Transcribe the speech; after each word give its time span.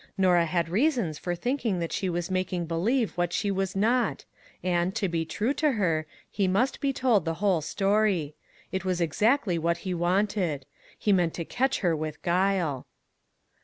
Norah 0.17 0.47
had 0.47 0.67
reasons 0.67 1.19
for 1.19 1.35
thinking 1.35 1.77
that 1.77 1.91
she 1.93 2.09
was 2.09 2.31
making 2.31 2.65
be 2.65 2.73
lieve 2.73 3.11
what 3.19 3.31
she 3.31 3.51
was 3.51 3.75
not; 3.75 4.25
and, 4.63 4.95
to 4.95 5.07
be 5.07 5.25
true 5.25 5.53
to 5.53 5.73
her, 5.73 6.07
he 6.27 6.47
must 6.47 6.81
be 6.81 6.91
told 6.91 7.23
the 7.23 7.35
whole 7.35 7.61
story. 7.61 8.33
It 8.71 8.83
was 8.83 8.99
exactly 8.99 9.59
what 9.59 9.77
he 9.85 9.93
wanted. 9.93 10.65
He 10.97 11.13
meant 11.13 11.35
to 11.35 11.45
catch 11.45 11.81
her 11.81 11.95
with 11.95 12.19
guile. 12.23 12.87